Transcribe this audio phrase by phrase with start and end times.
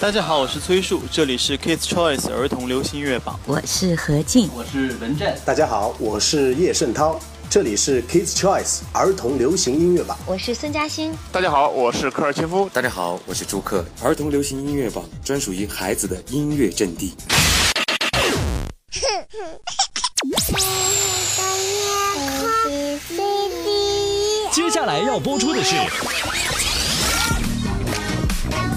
[0.00, 3.38] 大家好，我是崔树，这里是 Kids Choice 儿童流行音乐榜。
[3.44, 5.38] 我是何静，我是文振。
[5.44, 10.16] 大家好，我是叶圣涛，这里是 Kids Choice 儿童流行音乐榜。
[10.24, 11.12] 我是孙嘉欣。
[11.30, 12.66] 大家好，我是科尔切夫。
[12.72, 17.14] 大家好，我是朱克，儿童流行音乐榜专属于孩子的音乐阵地。
[24.50, 25.76] 接下来要播出的是。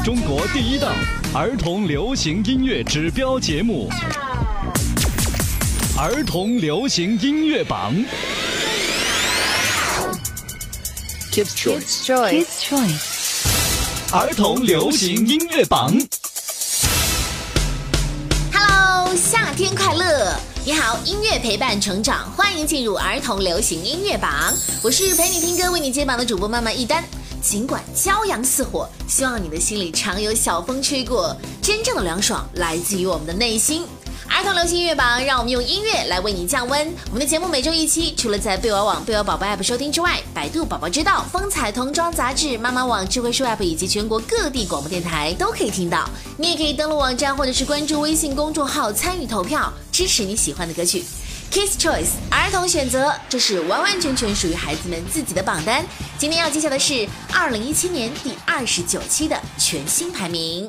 [0.03, 0.93] 中国第一档
[1.33, 3.89] 儿童流行音乐指标节目
[5.97, 7.95] 《儿童流行音乐榜》。
[11.31, 12.99] Kids Choice，Kids Choice，
[14.11, 15.97] 儿童流行音乐榜。
[18.51, 20.37] Hello，夏天快乐！
[20.65, 24.53] 你好，音乐陪伴成长，欢迎进入儿童流行音乐榜。
[24.81, 27.01] 我是陪你听歌、为你接榜的主播妈妈一丹。
[27.43, 31.35] 尽管骄阳似火，希望你的心里常有小风吹过。
[31.61, 33.85] 真正的凉爽来自于我们的内心。
[34.29, 36.87] 儿童流行音乐榜，让我们用音乐来为你降温。
[37.07, 46.09] 我们的节目每周一期，除了在贝尔网、贝尔宝宝 App 收听之外，百度宝宝知道、风采童装杂志、妈妈网、智慧树 App 以及全国各地广播电台都可以听到。
[46.37, 51.03] 你也可以登录网站或者是关注微信公众号参与投票，支持你喜欢的歌曲。
[51.53, 55.85] Kids Choice 儿童选择，这是完完全全属于孩子们自己的榜单。
[56.17, 60.67] 今天要揭晓的是二零一七年第二十九期的全新排名。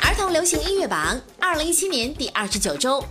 [0.00, 3.04] 儿童流行音乐榜二零一七年第二十九周，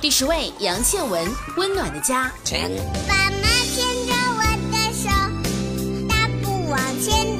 [0.00, 1.26] 第十位杨倩文
[1.58, 2.32] 《温暖的家》。
[3.06, 5.10] 爸妈牵着我的手，
[6.08, 7.31] 大步往前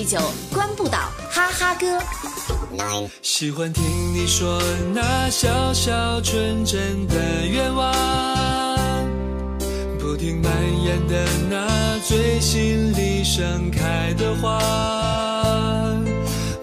[0.00, 0.18] 第九，
[0.50, 1.86] 关不倒哈哈哥。
[3.20, 3.84] 喜欢听
[4.14, 4.58] 你说
[4.94, 7.14] 那小小纯真的
[7.46, 7.92] 愿望，
[9.98, 10.50] 不停蔓
[10.82, 14.58] 延的那最心里盛开的花，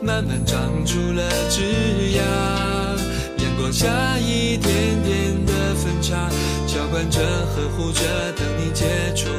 [0.02, 1.62] 慢慢长出了枝
[2.14, 2.24] 桠，
[3.38, 3.88] 阳光下
[4.18, 6.28] 一点点的分叉，
[6.66, 8.02] 浇灌着呵护着，
[8.36, 9.30] 等你结出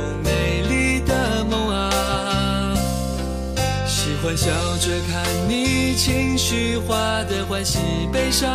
[4.28, 7.78] 欢笑着看你情绪化的欢喜
[8.12, 8.54] 悲伤。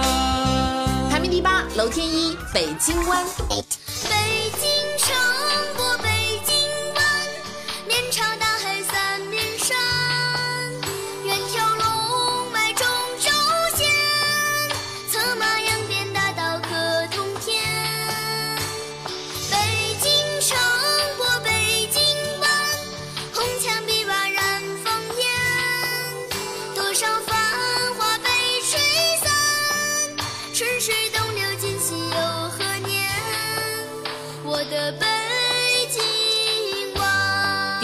[1.10, 3.26] 排名第八，楼天一，北京湾。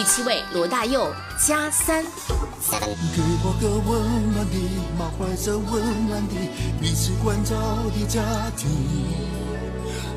[0.09, 2.03] 七位，罗大佑，加三。
[2.03, 4.55] 给我个温暖的、
[4.97, 6.33] 满怀着温暖的、
[6.81, 7.55] 彼此关照
[7.93, 8.19] 的家
[8.57, 8.67] 庭，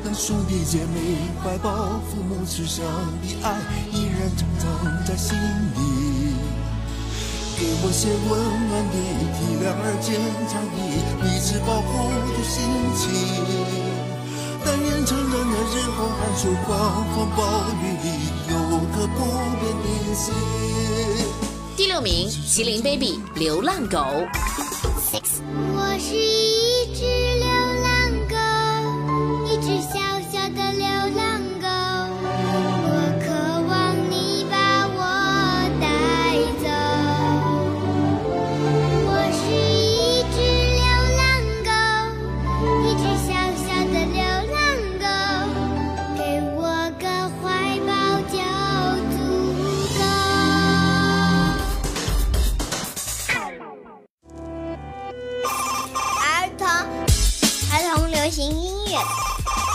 [0.03, 2.83] 让兄弟姐妹怀抱父母慈祥
[3.21, 3.53] 的爱
[3.91, 5.79] 依然长长在心里。
[7.55, 8.33] 给我些温
[8.69, 8.97] 暖的、
[9.37, 10.17] 体谅而坚
[10.49, 10.75] 强的、
[11.21, 12.65] 彼此保护的心
[12.97, 13.05] 情。
[14.65, 18.07] 但愿成长的日后，寒暑狂风暴雨里，
[21.83, 23.97] 第六名，麒麟 baby，流浪狗。
[25.75, 26.52] 我是一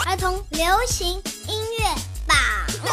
[0.07, 1.85] 儿童流行音乐
[2.27, 2.37] 榜。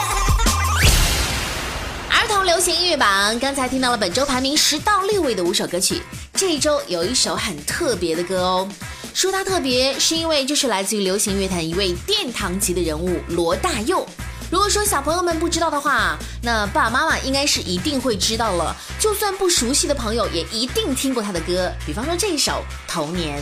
[2.10, 6.02] 儿童流行音乐榜，刚才听到了本周排名十到六位的五首歌曲。
[6.34, 8.68] 这一周有一首很特别的歌哦，
[9.14, 14.06] 说它特别，是因为这是来自于流行乐坛一位殿堂级的人物罗大佑。
[14.52, 18.76] 如果说小朋友们不知道的话，那爸爸妈妈应该是一定会知道了。
[19.00, 23.40] 就算不熟悉的朋友，也一定听过他的歌，比方说这一首《童年》。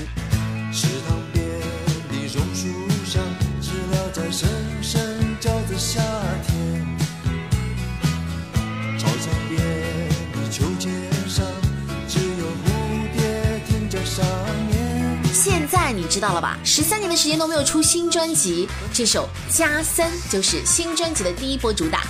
[5.94, 6.02] 夏
[6.48, 6.98] 天
[8.98, 9.62] 操场边
[10.32, 10.92] 的秋千
[11.30, 11.46] 上，
[12.10, 14.26] 只有蝴蝶停在上
[14.72, 15.24] 面。
[15.32, 16.58] 现在你知道了吧？
[16.64, 22.02] 十三年的时间都没有出新专辑，这首《加三》就是新专辑的第一波主打。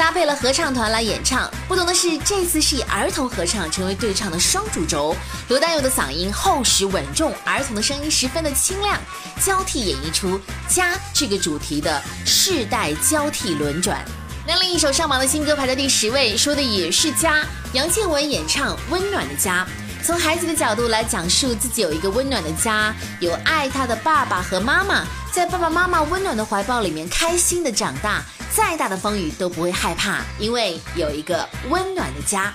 [0.00, 1.46] 搭配了合唱团来演唱。
[1.68, 5.14] 不同的是，这次是以儿童合唱成为对唱的双主轴。
[5.50, 8.98] 罗大佑的嗓音厚实稳重，儿童的声音十分的清亮，
[9.44, 14.02] 交替演绎出家这个主题的世代交替轮转。
[14.46, 17.44] 那另一首上榜的新歌排在第十位，说的也是家。
[17.74, 19.66] 杨倩文演唱《温暖的家》。
[20.02, 28.22] 从孩子的角度来讲述自己有一个温暖的家，有爱他的爸爸和妈妈，在爸爸妈妈温暖的怀抱里面开心的长大，
[28.54, 32.52] 再大的风雨都不会害怕，因为有一个温暖的家。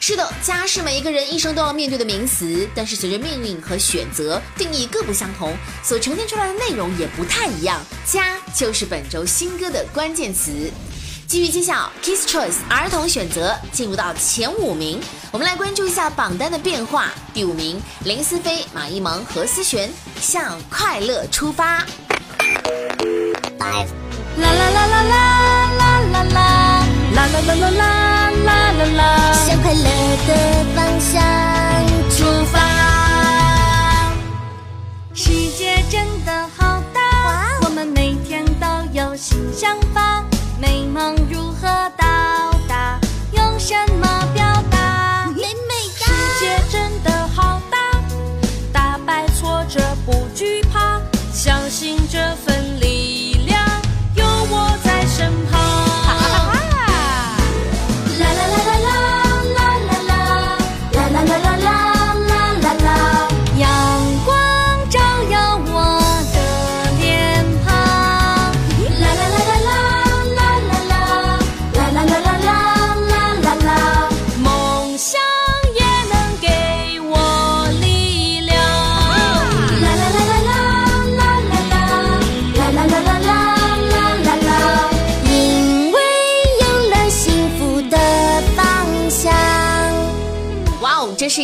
[0.00, 7.80] 是的，家是每一个人一生都要面对的名词，但是随着命运和选择，定义各不相同，所呈现出来的内容也不太一样。
[8.06, 10.70] 家就是本周新歌的关键词。
[11.26, 14.98] 继续揭晓，Kiss Choice 儿童选择进入到前五名。
[15.30, 17.12] 我们来关注一下榜单的变化。
[17.34, 19.90] 第五名，林思飞、马一萌、何思璇，
[20.20, 21.84] 向快乐出发。
[24.40, 25.14] 啦啦啦啦啦
[25.78, 25.82] 啦
[26.12, 26.52] 啦啦啦
[27.14, 27.82] 啦啦啦啦
[28.44, 29.88] 啦啦啦，向快乐
[30.26, 30.30] 的
[30.74, 31.10] 方向
[32.10, 32.54] 出发。
[35.14, 37.00] 世界真的好大，
[37.64, 40.22] 我们每天都有新想法。
[40.60, 42.04] 美梦如何到
[42.68, 42.98] 达？
[43.32, 45.26] 用什么表达？
[45.34, 47.76] 美美哒世界真的好大，
[48.72, 51.00] 打败挫折不惧怕，
[51.32, 52.34] 相信这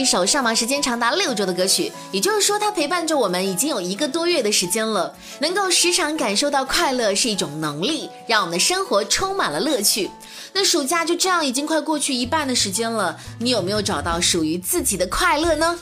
[0.04, 5.16] 一首上榜时间长达六周的歌曲，也就是说，它陪伴着我们已经有一个多月的时间了。
[5.38, 10.10] 能够时常感受到快乐是一种能力，让我们的生活充满了乐趣。
[10.52, 15.78] 那暑假就这样已经快过去一半的时间了，你有没有找到属于自己的快乐呢？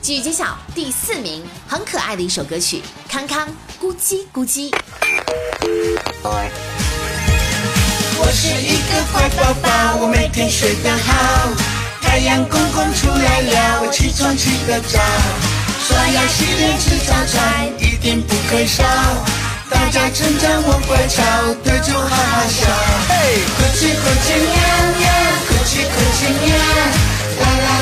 [0.00, 2.80] 继续揭晓，第四名，很可爱的一首歌曲，
[3.10, 3.46] 康康，
[3.78, 4.74] 咕叽咕叽。
[8.18, 11.75] 我是一个乖宝宝，我每天睡得好。
[12.16, 14.98] 太阳公公出来了，我起床起得早。
[15.86, 18.82] 刷牙洗脸吃早餐，一点不可少。
[19.68, 21.20] 大家称赞我乖巧，
[21.62, 22.64] 对着我哈哈笑。
[23.10, 24.48] 嘿，客气客气喵
[24.96, 25.04] 喵，
[25.44, 26.56] 客气客气喵。
[26.56, 27.75] 啦啦啦啦啦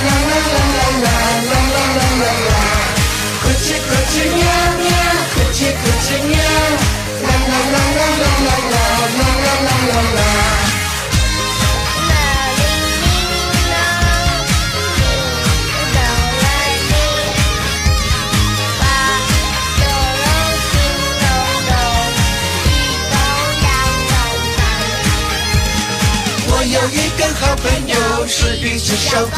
[29.14, 29.30] 小狗，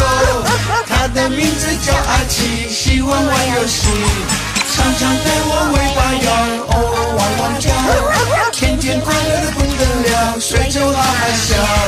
[0.89, 3.89] 它的名字叫阿奇，喜欢玩游戏，
[4.75, 6.29] 常常对我尾巴摇，
[6.73, 6.75] 哦
[7.19, 7.69] 汪汪叫，
[8.53, 11.86] 天天快乐的不得了，睡着哈哈笑。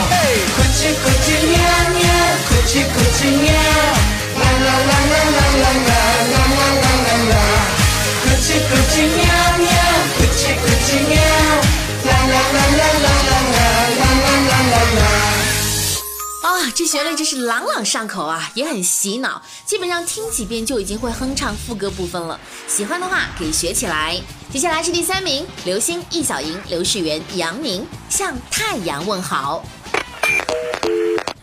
[16.88, 22.40] 旋律真是朗朗上口啊，也很洗脑，基本上听几遍就已经会哼唱副歌部分了。
[22.66, 24.18] 喜欢的话可以学起来。
[24.50, 29.62] 接下来是第三名，刘星、易小莹、刘世元、杨宁向太阳问好。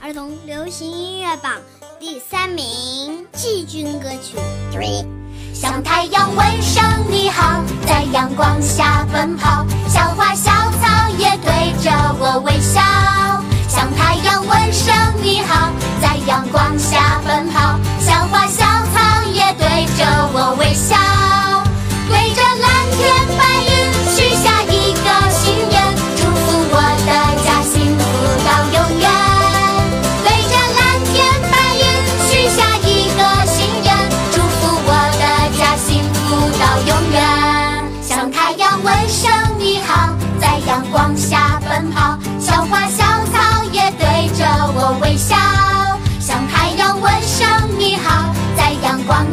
[0.01, 1.53] 儿童流行音乐榜
[1.99, 4.37] 第三名，季军歌曲
[4.75, 5.03] 《Three》。
[5.53, 9.64] 向太阳问声你好，在阳光下奔跑，
[45.17, 45.35] 笑
[46.19, 49.25] 向太阳问声你好在阳光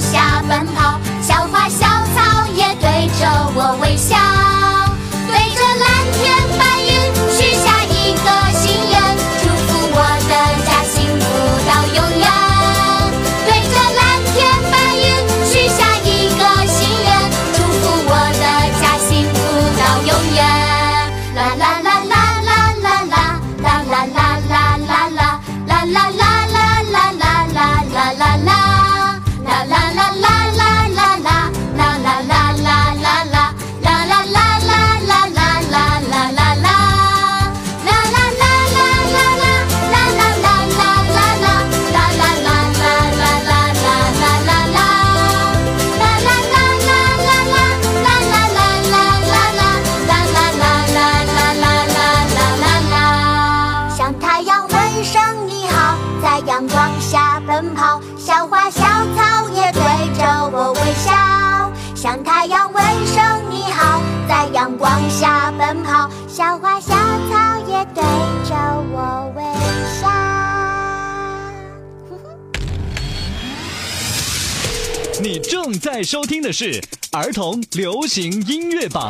[75.22, 79.08] 你正在收听的是儿童流行音乐榜。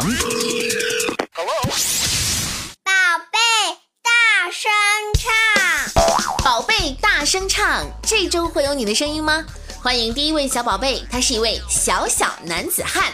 [2.84, 2.92] 宝
[3.32, 3.38] 贝，
[4.02, 4.70] 大声
[5.18, 6.44] 唱！
[6.44, 7.86] 宝贝，大声唱！
[8.02, 9.42] 这周会有你的声音吗？
[9.82, 13.10] 欢迎第一位小宝贝，他是一位小小男子汉。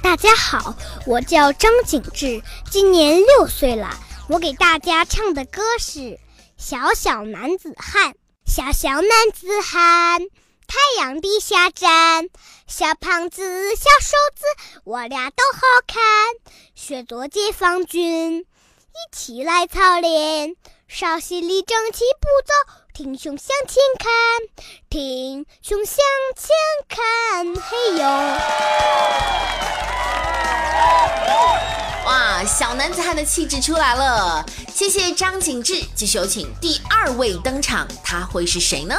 [0.00, 0.76] 大家好，
[1.08, 3.90] 我叫张景志，今年六岁了。
[4.28, 5.98] 我给大家唱的歌是
[6.56, 8.12] 《小小男子汉》。
[8.46, 10.20] 小小男子汉，
[10.66, 12.28] 太阳底下站，
[12.66, 14.44] 小胖子，小瘦子，
[14.84, 16.02] 我俩都好看。
[16.74, 20.56] 学做解放军，一起来操练，
[20.88, 22.52] 稍息立正，齐步走，
[22.92, 24.10] 挺胸向前看，
[24.90, 25.96] 挺胸向
[26.36, 26.48] 前
[26.88, 28.04] 看，嘿呦！
[32.06, 34.46] 哇，小男子汉的气质出来了！
[34.72, 38.94] 谢谢张景志，继续有请第二位登场，他会是谁呢？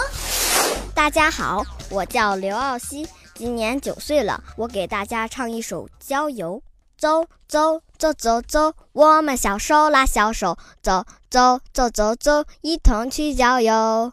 [0.94, 4.44] 大家好，我叫刘傲西，今年九岁了。
[4.58, 6.58] 我给大家唱一首《郊游》。
[6.98, 14.12] 走走走走走，我们小手拉小手，走走走走走，一同去郊游。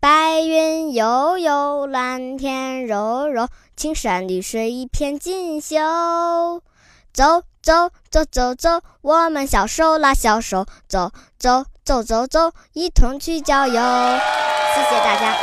[0.00, 5.76] 白云悠悠，蓝天柔柔，青山绿水一片锦绣。
[7.12, 7.72] 走走
[8.10, 13.72] 走走走，我们小手拉小手，走走走走走，一同去郊游。
[13.72, 15.34] 谢谢大家。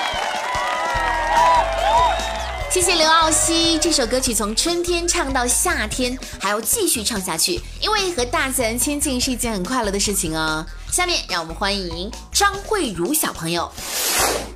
[2.70, 10.64] 谢谢刘傲西，这首歌曲从春天唱到夏天，还要继续唱下去，因为和大自然亲近是一件很快乐的事情哦。
[10.92, 13.68] 下面让我们欢迎张慧茹小朋友。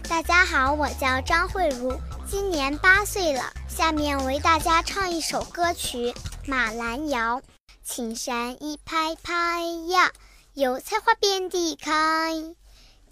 [0.08, 3.42] 大家好，我叫张慧茹，今年八岁了。
[3.68, 6.12] 下面为大家唱一首歌曲
[6.46, 7.38] 《马兰谣》。
[7.88, 10.12] 青山一排排呀，
[10.56, 12.56] 油菜花遍地开，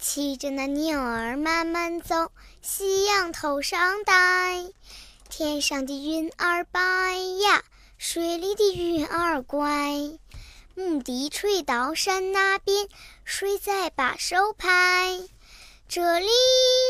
[0.00, 4.64] 骑着那牛儿慢慢走，夕阳头上戴。
[5.30, 6.80] 天上的云儿白
[7.40, 7.62] 呀，
[7.98, 10.18] 水里的鱼儿乖。
[10.74, 12.88] 牧笛吹到山那边，
[13.24, 15.20] 谁在把手拍？
[15.88, 16.26] 这里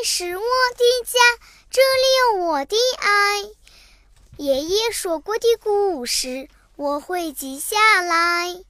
[0.07, 3.43] 是我的家，这里有我的爱。
[4.39, 8.65] 爷爷说过的故事，我会记下来。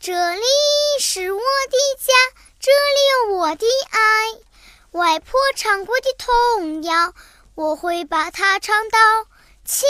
[0.00, 0.42] 这里
[1.00, 2.12] 是我的家，
[2.60, 3.98] 这里有我的爱。
[4.90, 7.14] 外婆唱过的童谣。
[7.54, 8.98] 我会把它唱到
[9.64, 9.88] 青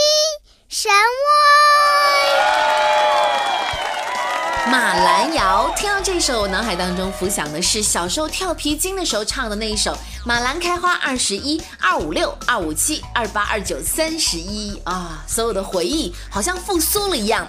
[0.69, 1.05] 山外。
[4.67, 9.93] 马兰谣，听到这首，我脑海当中浮想的是小时候跳皮筋的时候唱的那一首
[10.25, 17.47] 《马兰开花二十一二五六二五七二八二九三十一》啊，所有的回忆好像复苏了一样。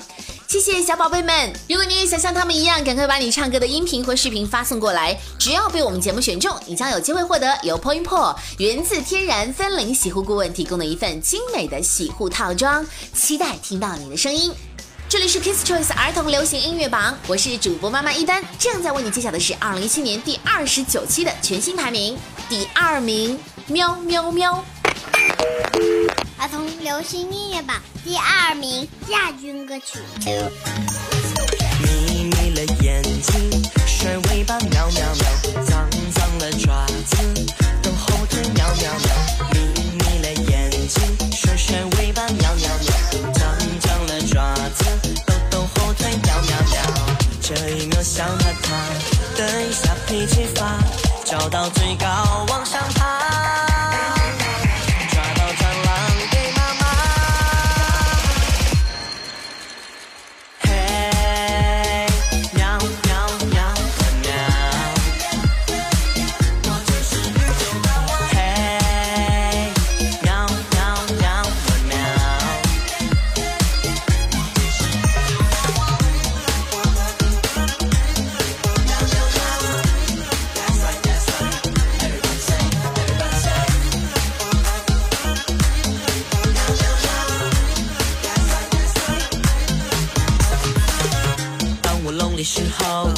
[0.48, 1.53] 谢谢小宝贝们！
[1.67, 5.17] 如果你也想像他们一样，赶快把你唱歌的音频或视频发送过来。
[5.39, 12.86] 只要被我们节目选中，你将有机会获得由 Point Po 源自天然森林洗护顾问提供的一份精美的洗护套装。
[13.13, 14.53] 期待听到你的声音。
[15.17, 18.43] 这里是 Kids Choice 儿童流行音乐榜，我是主播妈妈一丹。
[18.60, 22.17] 正在为你揭晓的是二零一七年第二十九期的全新排名，
[22.50, 24.62] 第二名，喵喵喵。
[26.38, 30.00] 儿童流行音乐榜第二名亚军歌曲。
[31.79, 35.25] 眯眯了眼睛，甩尾巴喵喵喵，
[51.50, 53.35] 到最高往上爬。
[92.46, 93.10] 时候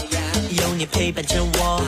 [0.51, 1.84] 有你陪伴着我，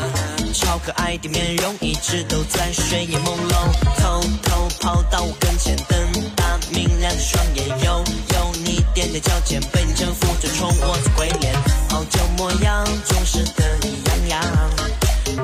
[0.53, 5.97] 超可爱的面容一直都在，睡眼朦胧，偷偷跑到我跟前，瞪
[6.35, 8.03] 大明亮的双眼，有
[8.33, 11.55] 有你踮踮脚尖，被你征服就冲我做鬼脸，
[11.89, 14.45] 好旧模样，总是得意洋洋，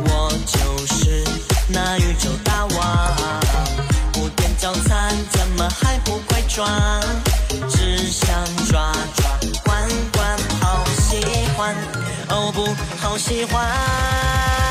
[0.04, 1.24] 我就是
[1.70, 3.16] 那宇宙大王，
[4.12, 6.70] 不点早餐怎么还不快装？
[13.00, 14.65] 好喜欢。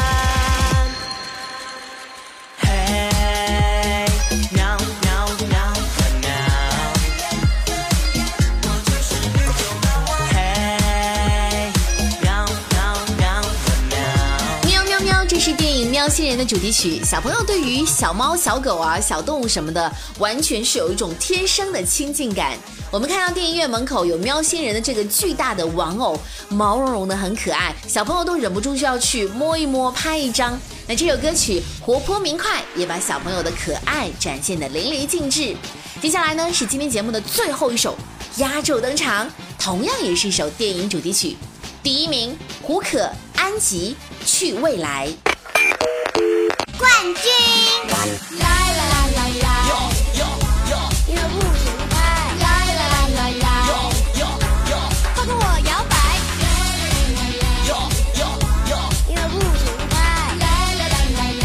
[16.07, 17.03] 《喵星人》的主题曲。
[17.03, 22.59] 小朋友对于小猫、小狗啊、小动物什么的，完全是有一种天生的亲近感。
[22.91, 26.15] 我们看到电影院门口有喵星人的这个巨大的玩偶，
[26.51, 30.61] 毛茸茸的，很可爱，小朋友都忍不住就要去摸一摸、拍一张。
[30.87, 35.57] 那这首歌曲活泼明快，也把小朋友的可爱展现的淋漓尽致。
[36.03, 37.97] 接下来呢是今天节目的最后一首，
[38.37, 39.27] 压轴登场，
[39.59, 41.35] 同样也是一首电影主题曲。
[41.83, 43.97] 第一名，胡可、安吉，
[44.27, 45.09] 《去未来》。
[47.05, 47.29] 冠军！
[48.39, 49.47] 来来来来来，
[51.07, 51.95] 音乐不停拍，
[52.41, 53.45] 来来来来来，
[55.15, 55.93] 快跟我摇摆，
[59.07, 59.95] 音乐不停拍，
[60.41, 60.43] 来
[60.79, 61.45] 来来来来，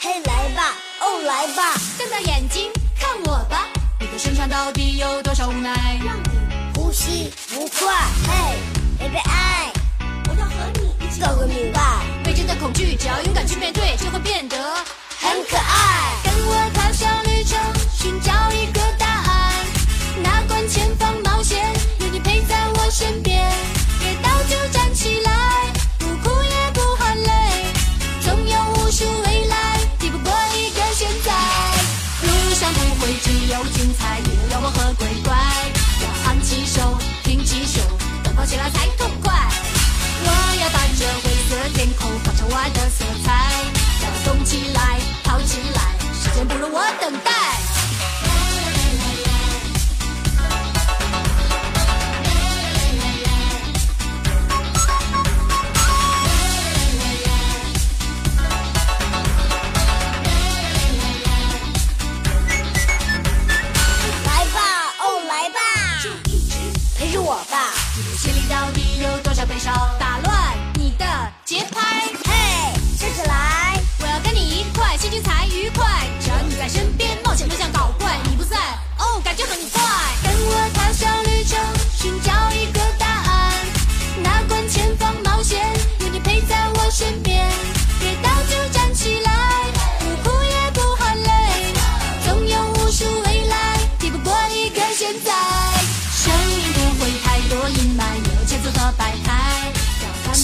[0.00, 0.60] 嘿来吧，
[1.00, 1.60] 哦来吧，
[1.98, 3.68] 瞪大眼睛看我吧，
[4.00, 6.00] 你的身上到底有多少无奈？
[6.02, 6.30] 让你
[6.74, 7.94] 呼吸不快，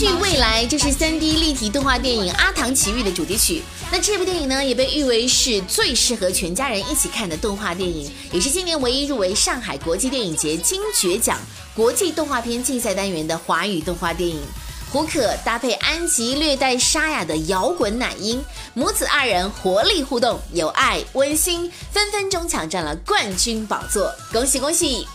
[0.04, 3.62] 去未来，这是 3D 立体动画电影《阿唐奇遇》的主题曲。
[3.90, 11.38] 那这部电影呢，也被誉为是最适合全家人一起看的动画电影，也是今年唯一入围上海国际电影节金爵奖
[11.74, 14.38] 国际动画片竞赛单元的华语动画电影。
[14.92, 24.14] 胡可搭配安吉略带沙哑的摇滚奶音，母子二人活力互动，有爱温馨，分分钟抢占了冠军宝座。
[24.30, 25.06] 恭喜恭喜！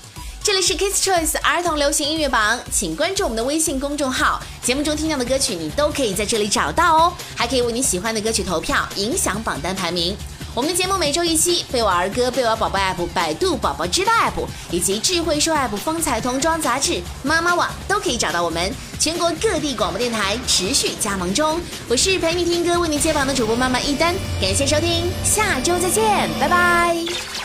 [0.41, 10.15] 这里是 Kids Choice 儿童流行音乐榜，请关注我们的微信公众号，节目中听到的歌曲你都可以在这里找到哦，还可以为你喜欢的歌曲投票，影响榜单排名。
[10.55, 18.73] 我们的节目每周一期，贝瓦儿歌、贝瓦宝宝 App、百度宝宝知道 App 以及智慧树 App、风采童装杂志、妈妈网都可以找到我们。
[18.97, 21.61] 全国各地广播电台持续加盟中。
[21.87, 27.38] 我是陪你听歌、为你接榜的主播妈妈一丹，感谢收听，下周再见，拜拜。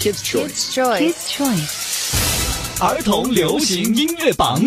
[0.00, 0.72] Kids Choice。
[0.72, 2.82] Kids Choice。
[2.82, 4.58] 儿童流行音乐榜。